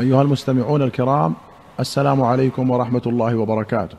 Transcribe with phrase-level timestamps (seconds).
[0.00, 1.34] أيها المستمعون الكرام
[1.80, 3.96] السلام عليكم ورحمة الله وبركاته.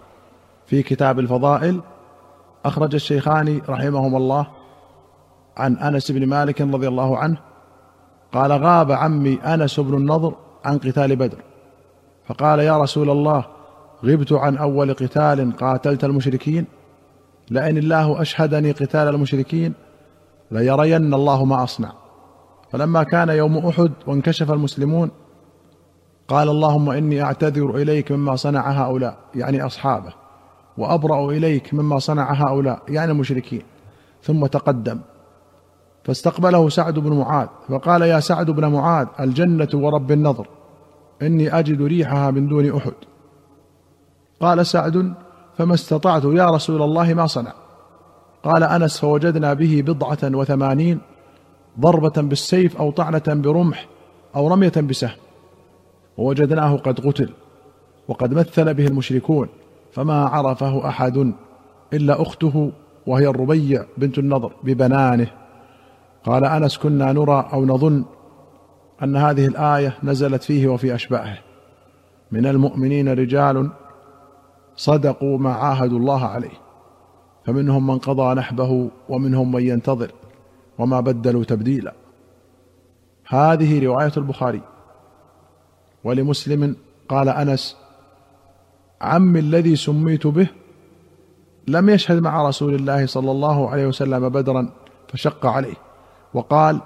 [0.65, 1.81] في كتاب الفضائل
[2.65, 4.47] أخرج الشيخان رحمهما الله
[5.57, 7.37] عن أنس بن مالك رضي الله عنه
[8.33, 10.33] قال غاب عمي أنس بن النضر
[10.65, 11.37] عن قتال بدر
[12.25, 13.45] فقال يا رسول الله
[14.05, 16.65] غبت عن أول قتال قاتلت المشركين
[17.51, 19.73] لئن الله أشهدني قتال المشركين
[20.51, 21.91] ليرين الله ما أصنع
[22.71, 25.11] فلما كان يوم أحد وانكشف المسلمون
[26.29, 30.13] قال اللهم إني أعتذر إليك مما صنع هؤلاء يعني أصحابه
[30.77, 33.61] وأبرأ إليك مما صنع هؤلاء يعني المشركين.
[34.23, 34.99] ثم تقدم
[36.03, 40.47] فاستقبله سعد بن معاذ فقال يا سعد بن معاذ الجنة ورب النظر
[41.21, 42.93] إني أجد ريحها من دون أحد.
[44.39, 45.13] قال سعد
[45.57, 47.53] فما استطعت يا رسول الله ما صنع.
[48.43, 50.99] قال أنس فوجدنا به بضعة وثمانين
[51.79, 53.87] ضربة بالسيف أو طعنة برمح
[54.35, 55.28] أو رمية بسهم.
[56.19, 57.29] ووجدناه قد قتل
[58.07, 59.47] وقد مثل به المشركون
[59.91, 61.33] فما عرفه أحد
[61.93, 62.71] إلا أخته
[63.07, 65.27] وهي الربيع بنت النضر ببنانه.
[66.23, 68.05] قال أنس كنا نرى أو نظن
[69.03, 71.37] أن هذه الآية نزلت فيه وفي أشباهه.
[72.31, 73.69] من المؤمنين رجال
[74.75, 76.57] صدقوا ما عاهدوا الله عليه
[77.45, 80.11] فمنهم من قضى نحبه ومنهم من ينتظر
[80.77, 81.93] وما بدلوا تبديلا.
[83.27, 84.61] هذه رواية البخاري.
[86.03, 86.75] ولمسلم
[87.09, 87.77] قال أنس
[89.01, 90.47] عمي الذي سميت به
[91.67, 94.69] لم يشهد مع رسول الله صلى الله عليه وسلم بدرا
[95.07, 95.75] فشق عليه
[96.33, 96.81] وقال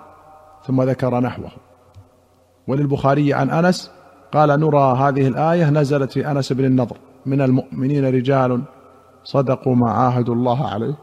[0.67, 1.51] ثم ذكر نحوه.
[2.67, 3.91] وللبخاري عن أنس
[4.33, 8.61] قال نرى هذه الآية نزلت في أنس بن النضر من المؤمنين رجال
[9.23, 10.95] صدقوا ما عاهدوا الله عليه.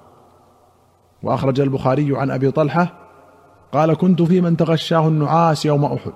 [1.23, 2.93] وأخرج البخاري عن أبي طلحة
[3.73, 6.13] قال كنت في من تغشاه النعاس يوم أحد.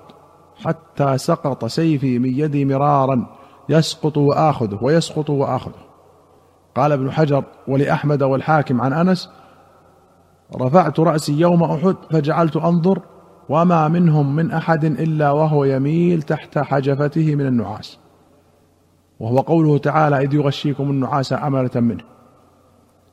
[0.63, 3.25] حتى سقط سيفي من يدي مرارا
[3.69, 5.85] يسقط وآخذه ويسقط وآخذه.
[6.75, 9.29] قال ابن حجر ولأحمد والحاكم عن أنس
[10.55, 12.99] رفعت رأسي يوم أحد فجعلت أنظر
[13.49, 17.99] وما منهم من أحد إلا وهو يميل تحت حجفته من النعاس.
[19.19, 22.03] وهو قوله تعالى إذ يغشيكم النعاس أمنة منه.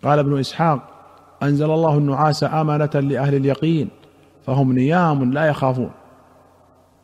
[0.04, 0.80] قال ابن إسحاق
[1.42, 3.88] أنزل الله النعاس أمنة لأهل اليقين
[4.46, 5.90] فهم نيام لا يخافون.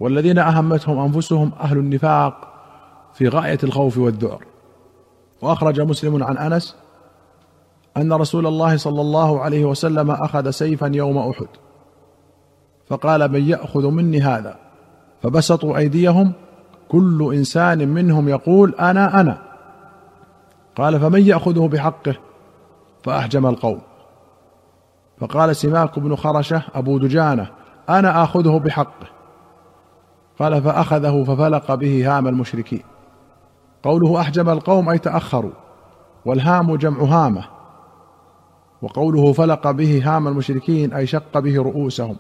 [0.01, 2.55] والذين أهمتهم أنفسهم أهل النفاق
[3.15, 4.45] في غاية الخوف والذعر.
[5.43, 6.77] وأخرج مسلم عن أنس
[7.97, 11.47] أن رسول الله صلى الله عليه وسلم أخذ سيفا يوم أحد
[12.87, 14.57] فقال من يأخذ مني هذا؟
[15.23, 16.33] فبسطوا أيديهم
[16.89, 19.39] كل إنسان منهم يقول أنا أنا.
[20.77, 22.15] قال فمن يأخذه بحقه؟
[23.05, 23.81] فأحجم القوم.
[25.19, 27.51] فقال سماك بن خرشة أبو دجانة
[27.89, 29.18] أنا آخذه بحقه.
[30.39, 32.83] قال فأخذه ففلق به هام المشركين.
[33.83, 35.53] قوله احجم القوم أي تأخروا
[36.25, 37.45] والهام جمع هامة.
[38.83, 42.17] وقوله فلق به هام المشركين أي شق به رؤوسهم.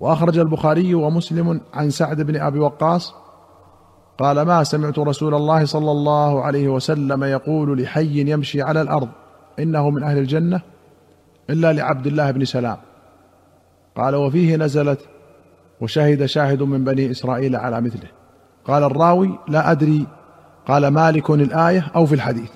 [0.00, 3.14] وأخرج البخاري ومسلم عن سعد بن أبي وقاص
[4.18, 9.08] قال ما سمعت رسول الله صلى الله عليه وسلم يقول لحي يمشي على الأرض
[9.58, 10.60] إنه من أهل الجنة
[11.50, 12.76] إلا لعبد الله بن سلام.
[13.96, 15.00] قال وفيه نزلت
[15.80, 18.08] وشهد شاهد من بني إسرائيل على مثله.
[18.64, 20.06] قال الراوي لا أدري.
[20.68, 22.50] قال مالك الآية أو في الحديث.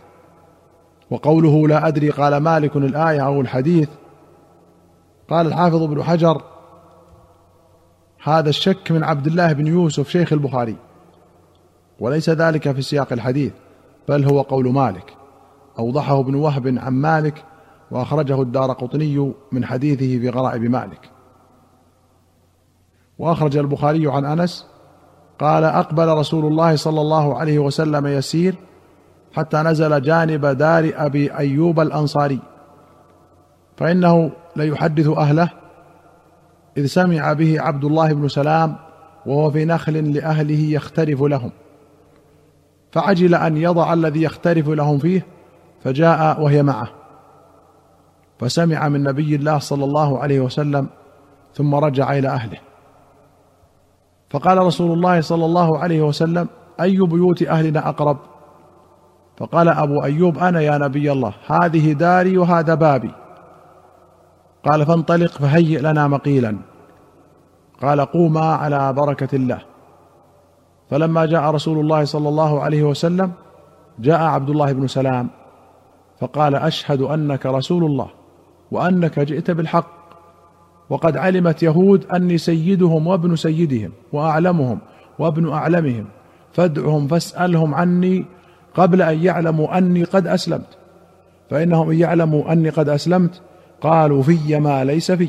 [1.11, 2.11] وقوله لا أدري.
[2.11, 3.89] قال مالك الآية أو الحديث.
[5.31, 6.43] قال الحافظ ابن حجر
[8.23, 10.77] هذا الشك من عبد الله بن يوسف شيخ البخاري.
[12.01, 13.53] وليس ذلك في سياق الحديث
[14.09, 15.17] بل هو قول مالك.
[15.79, 17.45] أوضحه ابن وهب عن مالك
[17.91, 21.11] وأخرجه الدار قطني من حديثه في غرائب مالك.
[23.19, 24.67] وأخرج البخاري عن أنس
[25.39, 28.55] قال أقبل رسول الله صلى الله عليه وسلم يسير
[29.33, 32.41] حتى نزل جانب دار أبي أيوب الأنصاري
[33.77, 35.51] فإنه ليحدث أهله
[36.77, 38.77] إذ سمع به عبد الله بن سلام
[39.27, 41.51] وهو في نخل لأهله يختلف لهم
[42.93, 45.27] فعجل أن يضع الذي يختلف لهم فيه
[45.81, 46.89] فجاء وهي معه
[48.39, 50.87] فسمع من نبي الله صلى الله عليه وسلم
[51.55, 52.59] ثم رجع إلى أهله.
[54.35, 56.49] فقال رسول الله صلى الله عليه وسلم
[56.81, 58.17] أي بيوت أهلنا أقرب؟
[59.37, 63.11] فقال أبو أيوب أنا يا نبي الله هذه داري وهذا بابي.
[64.65, 66.57] قال فانطلق فهيئ لنا مقيلا.
[67.83, 69.59] قال قوما على بركة الله.
[70.91, 73.33] فلما جاء رسول الله صلى الله عليه وسلم
[73.99, 75.31] جاء عبد الله بن سلام
[76.21, 78.09] فقال أشهد أنك رسول الله
[78.71, 80.04] وأنك جئت بالحق.
[80.91, 84.79] وقد علمت يهود أني سيدهم وابن سيدهم وأعلمهم
[85.19, 86.07] وابن أعلمهم.
[86.53, 88.25] فادعهم فاسألهم عني
[88.75, 90.79] قبل أن يعلموا أني قد أسلمت.
[91.51, 93.41] فإنهم ان يعلموا أني قد أسلمت
[93.81, 95.29] قالوا في ما ليس في.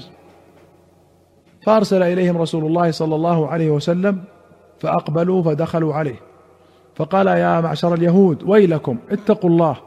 [1.65, 4.23] فأرسل إليهم رسول الله صلى الله عليه وسلم
[4.79, 6.19] فأقبلوا فدخلوا عليه.
[6.95, 9.77] فقال يا معشر اليهود ويلكم اتقوا الله.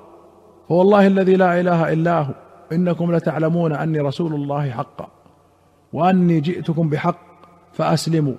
[0.68, 2.34] فوالله الذي لا إله إلا هو
[2.72, 5.17] إنكم لتعلمون أني رسول الله حقا.
[5.92, 7.18] وأني جئتكم بحق
[7.72, 8.34] فأسلموا.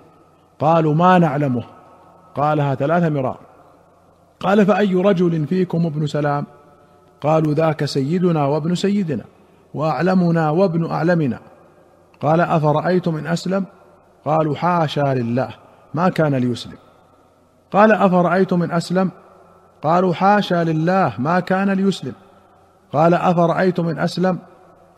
[0.60, 1.64] قالوا ما نعلمه؟
[2.36, 3.40] قالها ثلاث مرار
[4.40, 6.46] قال فأي رجل فيكم ابن سلام؟
[7.22, 9.24] قالوا ذاك سيدنا وابن سيدنا
[9.74, 11.40] وأعلمنا وابن أعلمنا.
[12.22, 13.66] قال أفرأيتم إن أسلم؟
[14.26, 15.50] قالوا حاشا لله
[15.94, 16.78] ما كان ليسلم.
[17.72, 19.12] قال أفرأيتم إن أسلم؟
[19.84, 22.14] قالوا حاشا لله ما كان ليسلم.
[22.94, 24.40] قال أفرأيتم إن أسلم؟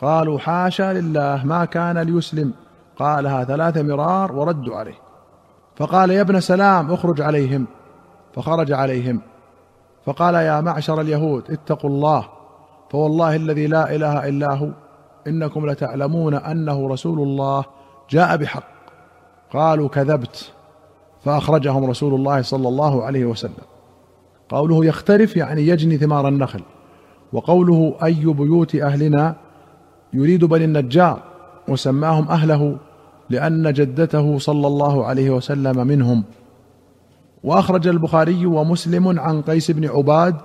[0.02, 2.54] قالوا حاشا لله ما كان ليسلم.
[2.98, 5.00] قالها ثلاث مرار وردوا عليه.
[5.76, 7.68] فقال يا ابن سلام اخرج عليهم.
[8.36, 9.22] فخرج عليهم.
[10.06, 12.28] فقال يا معشر اليهود اتقوا الله
[12.92, 14.70] فوالله الذي لا إله إلا هو.
[15.28, 17.64] إنكم لتعلمون أنه رسول الله
[18.10, 18.64] جاء بحق.
[19.54, 20.52] قالوا كذبت.
[21.26, 23.66] فأخرجهم رسول الله صلى الله عليه وسلم.
[24.50, 26.62] قوله يختلف يعني يجني ثمار النخل.
[27.34, 29.36] وقوله أي بيوت أهلنا
[30.14, 31.22] يريد بني النجار
[31.68, 32.78] وسماهم أهله
[33.30, 36.24] لأن جدته صلى الله عليه وسلم منهم.
[37.44, 40.36] وأخرج البخاري ومسلم عن قيس بن عباد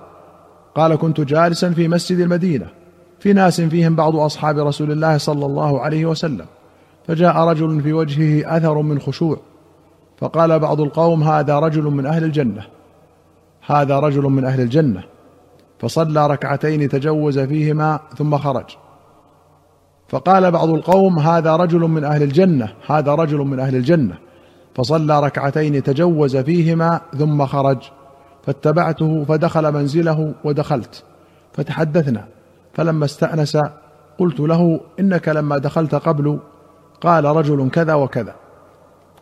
[0.75, 2.67] قال كنت جالسا في مسجد المدينة
[3.19, 6.45] في ناس فيهم بعض أصحاب رسول الله صلى الله عليه وسلم
[7.07, 9.37] فجاء رجل في وجهه أثر من خشوع
[10.17, 12.65] فقال بعض القوم هذا رجل من أهل الجنة
[13.65, 15.03] هذا رجل من أهل الجنة.
[15.79, 18.65] فصلى ركعتين تجوز فيهما ثم خرج.
[20.09, 24.17] فقال بعض القوم هذا رجل من أهل الجنة هذا رجل من أهل الجنة.
[24.75, 27.77] فصلى ركعتين تجوز فيهما ثم خرج.
[28.45, 31.03] فاتبعته فدخل منزله ودخلت.
[31.53, 32.25] فتحدثنا.
[32.73, 33.57] فلما استأنس
[34.19, 36.39] قلت له إنك لما دخلت قبل
[37.01, 38.35] قال رجل كذا وكذا.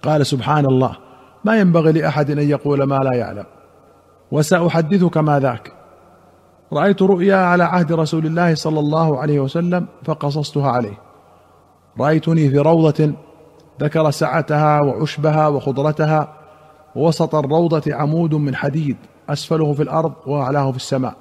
[0.04, 0.98] قال سبحان الله
[1.46, 3.46] ما ينبغي لأحد أن يقول ما لا يعلم.
[4.32, 5.75] وسأحدثك ما ذاك.
[6.74, 10.98] رأيت رؤيا على عهد رسول الله صلى الله عليه وسلم فقصصتها عليه.
[12.00, 13.14] رأيتني في روضة
[13.82, 16.34] ذكر سعتها وعشبها وخضرتها
[16.96, 18.98] ووسط الروضة عمود من حديد
[19.30, 21.16] أسفله في الأرض وأعلاه في السماء.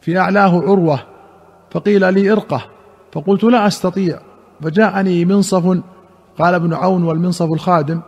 [0.00, 0.98] في أعلاه عروة
[1.70, 2.62] فقيل لي ارقه
[3.12, 4.18] فقلت لا أستطيع
[4.62, 5.78] فجاءني منصف
[6.38, 8.00] قال ابن عون والمنصف الخادم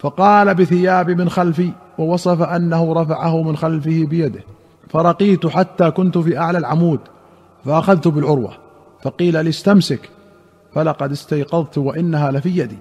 [0.00, 4.40] فقال بثياب من خلفي ووصف أنه رفعه من خلفه بيده.
[4.92, 7.00] فرقيت حتى كنت في اعلى العمود
[7.64, 8.52] فاخذت بالعروه
[9.02, 10.10] فقيل لي استمسك
[10.74, 12.78] فلقد استيقظت وانها لفي يدي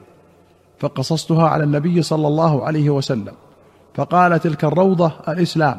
[0.79, 3.33] فقصصتها على النبي صلى الله عليه وسلم
[3.93, 5.77] فقال تلك الروضه الاسلام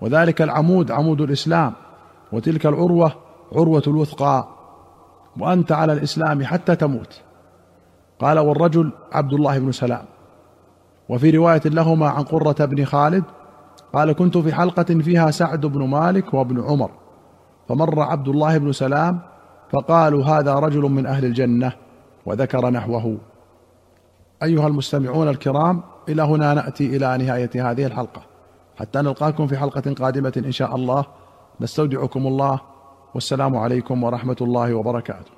[0.00, 1.72] وذلك العمود عمود الاسلام
[2.32, 3.12] وتلك العروه
[3.52, 4.48] عروه الوثقى
[5.40, 7.20] وانت على الاسلام حتى تموت
[8.20, 10.04] قال والرجل عبد الله بن سلام
[11.08, 13.24] وفي روايه لهما عن قره بن خالد
[13.92, 16.90] قال كنت في حلقة فيها سعد بن مالك وابن عمر
[17.68, 19.20] فمر عبد الله بن سلام
[19.72, 21.72] فقالوا هذا رجل من أهل الجنة
[22.26, 23.18] وذكر نحوه.
[24.42, 28.22] أيها المستمعون الكرام إلى هنا نأتي إلى نهاية هذه الحلقة.
[28.76, 31.04] حتى نلقاكم في حلقة قادمة إن شاء الله.
[31.60, 32.60] نستودعكم الله.
[33.14, 35.35] والسلام عليكم ورحمة الله وبركاته.